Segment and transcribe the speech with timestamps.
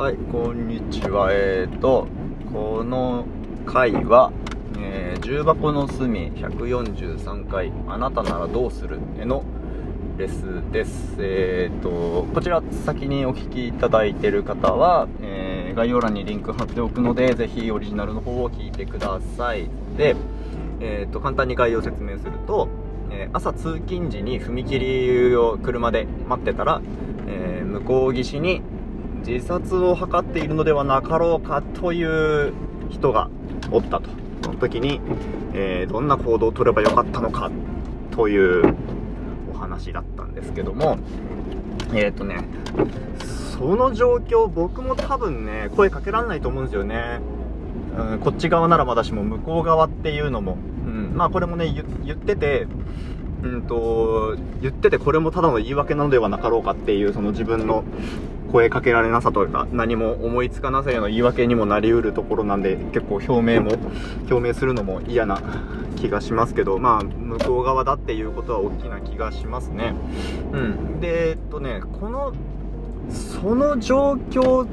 [0.00, 1.28] はい、こんにちは。
[1.30, 2.08] えーと、
[2.54, 3.26] この
[3.66, 4.32] 回は、
[4.78, 8.98] えー重箱の隅143回、あなたならどうする？
[9.20, 9.44] への
[10.16, 11.16] レスです。
[11.18, 19.68] えーと、こちら先にお聞きいただいている方は、えー概要欄にリンク貼っておくので、ぜひオリジナルの方を聞いてください。
[19.98, 20.16] で、
[20.80, 22.68] えーと、簡単に概要を説明すると、
[23.10, 26.80] えー朝通勤時に踏切を車で待ってたら、
[27.28, 28.62] えー向こう岸に
[29.26, 32.52] 自殺を図っているのではなかろうかという
[32.90, 33.30] 人が
[33.70, 34.10] おったと。
[34.42, 35.00] その時に、
[35.52, 37.50] えーどんな行動を取ればよかったのか
[38.10, 38.74] という
[39.52, 40.98] お話だったんですけども
[41.92, 42.44] えっ、とね
[43.58, 47.20] その状況僕も多分ね声かけられないと思うんですよね、
[47.96, 52.66] うん、こっち側ならまだしも向こう側っていうのも、うん、まあこれもね言言ってて
[53.42, 57.84] うんと言っててこれもただの言い訳なのではなかろうかっていうその自分の
[58.52, 63.72] 声かけられなさというか何も思いつかなさへの言い訳にもなりうるところなんで結構表明も
[64.30, 65.40] 表明するのも嫌な
[65.96, 69.94] 気がしますけどまあ向こう側だっていうことは大きな気がしますね。
[70.52, 71.00] うん。
[71.00, 72.32] でえっとねこの
[73.10, 74.66] その状況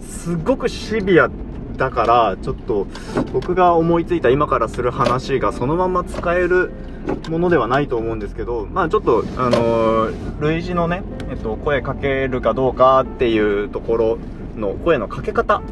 [0.00, 1.30] すごくシビア
[1.76, 2.86] だからちょっと
[3.32, 6.72] 僕が思いついた今からする話がそのまま使える
[7.28, 14.18] ものではないと思うんですけどまあちょっとあのー類似のね、えっと、声かけるかどうかっていうところ
[14.56, 15.62] の声のかけ方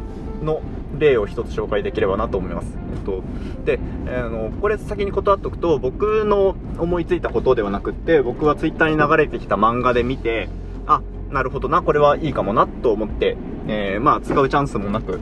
[0.41, 0.61] の
[0.97, 2.73] 例を一つ紹介できればなと思います。
[2.95, 3.21] えっと、
[3.65, 10.47] で、あの、これ先に断っておくと、僕の思いついたことではなくって、僕はツイッターに流れてきた漫画で見て、
[10.87, 13.35] あ、なるほどな、これはいいかもなと思って、
[13.67, 15.19] えーまあ、使うチャンスもなく、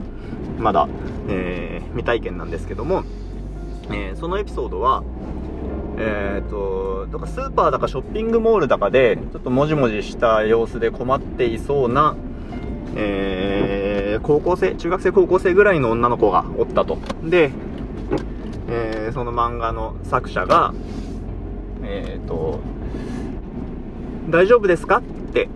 [0.60, 0.88] まだ、
[1.28, 3.02] えー未体験なんですけども、
[3.90, 5.02] えーそのエピソードは、
[5.98, 12.14] えー、と、どっかスーパーだかショッピングモールだかで、ちょっともじもじした様子で困っていそうな、
[12.94, 16.98] えー高校生、中学生高校生ぐらいの女の子がおったと。
[17.24, 17.50] で、
[18.68, 20.72] えーその漫画の作者が、
[21.82, 22.60] えー、と、
[24.28, 25.02] 大丈夫ですかっ
[25.32, 25.48] て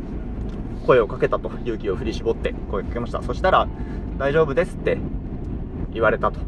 [0.84, 1.52] 声をかけたと。
[1.64, 3.22] 勇気を振り絞って声をかけました。
[3.22, 3.68] そしたら、
[4.18, 4.98] 大丈夫ですって
[5.92, 6.40] 言われたと。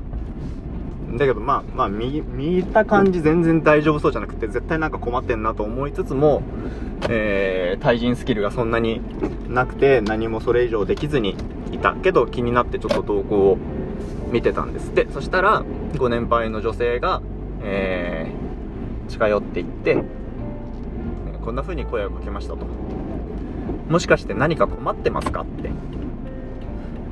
[1.16, 6.42] だけどまあまあ見見た感じ全然大丈夫そうじゃなくて絶対なんか困ってんなと思いつつも、
[7.08, 9.00] えー対人スキルがそんなに
[9.48, 11.36] なくて何もそれ以上できずに
[11.72, 13.58] いたけど気になってちょっと投稿を
[14.32, 15.62] 見てたんですってそしたら
[15.98, 17.22] ご年配の女性が、
[17.62, 18.46] えー
[19.08, 20.02] 近寄っていって
[21.44, 22.66] こんな風に声をかけましたと
[23.88, 25.70] もしかして何か困ってますかって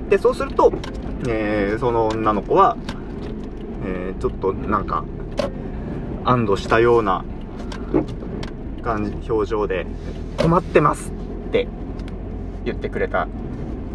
[0.08, 0.72] でそうすると、
[1.28, 2.76] えーその女の子は
[3.84, 5.04] えーちょっとなんか
[6.24, 7.24] 安堵したような
[8.82, 9.86] 感じ表情で
[10.40, 11.12] 「困ってます」
[11.48, 11.68] って
[12.64, 13.28] 言ってくれた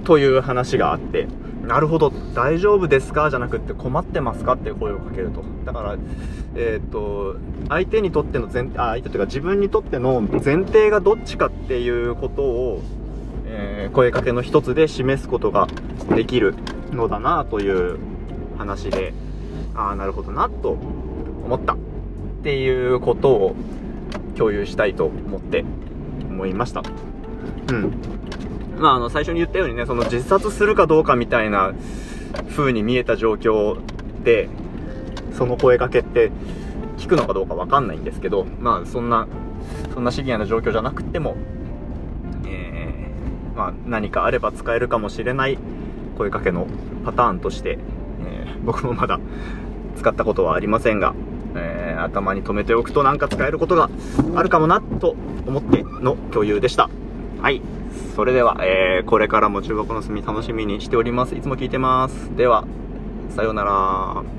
[0.03, 1.27] という話があって
[1.65, 3.29] なるほど大丈夫ですか？
[3.29, 4.53] じゃなくって困ってますか？
[4.53, 5.43] って声をかけると。
[5.65, 5.97] だから
[6.55, 7.35] えっ、と
[7.67, 12.81] 相手にとっての前あ相手というか自分にとっての前提がどっちかっていうことを、
[13.59, 15.67] えー声かけの一つで示すことが
[16.15, 16.53] できる
[16.91, 17.97] のだなという
[18.57, 19.13] 話で
[19.75, 20.77] ああなるほどなと
[21.45, 21.73] 思った。
[21.73, 21.77] っ
[22.43, 23.55] ていうことを
[24.37, 25.65] 共有したいと思って
[26.29, 26.83] 思いました。
[27.69, 27.91] うん。
[28.79, 31.73] まああの最初に言ったようにねその自殺するかどうかみたいな
[32.55, 33.77] 風に見えた状況
[34.23, 34.47] で
[35.33, 36.31] その声かけって
[36.97, 39.27] 聞くのかどうかわかんないんですけどまあそんな
[39.93, 41.35] そんなシビアな状況じゃなくても
[42.45, 42.78] えー
[43.59, 45.57] まあ、何かあれば使えるかもしれない
[46.17, 46.65] 声かけの
[47.03, 47.77] パターンとして、
[48.25, 49.19] えー僕もまだ
[49.97, 51.13] 使ったことはありませんが、
[51.55, 53.89] えー頭に留めておくとなんか使えることが
[54.35, 56.89] あるかもなと思っての共有でした。
[57.41, 57.61] はい。
[58.15, 61.35] それでは、えーこれからも中国の隅楽しみにしております。
[61.35, 62.33] いつも聞いてます。
[62.37, 62.65] では、
[63.35, 64.38] さようなら。